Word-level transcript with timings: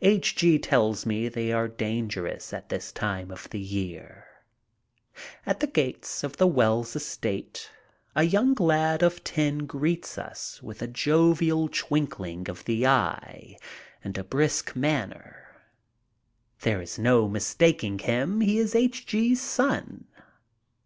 H. 0.00 0.34
G. 0.34 0.58
tells 0.58 1.04
me 1.04 1.28
they 1.28 1.52
are 1.52 1.68
dangerous 1.68 2.54
at 2.54 2.70
this 2.70 2.90
time 2.90 3.30
of 3.30 3.48
the 3.50 3.60
year. 3.60 4.24
At 5.44 5.60
the 5.60 5.66
gate 5.66 6.08
of 6.22 6.38
the 6.38 6.46
Wells 6.46 6.96
estate 6.96 7.70
a 8.16 8.22
young 8.22 8.54
lad 8.54 9.02
of 9.02 9.22
ten 9.22 9.66
greets 9.66 10.16
us 10.16 10.62
with 10.62 10.80
a 10.80 10.86
jovial 10.86 11.68
twinkling 11.68 12.48
of 12.48 12.64
the 12.64 12.86
eye 12.86 13.58
and 14.02 14.16
a 14.16 14.24
brisk 14.24 14.74
manner. 14.74 15.54
There 16.62 16.80
is 16.80 16.98
no 16.98 17.28
mistaking 17.28 17.98
him. 17.98 18.40
He 18.40 18.58
is 18.58 18.74
H. 18.74 19.04
G.'s 19.04 19.42
son. 19.42 20.06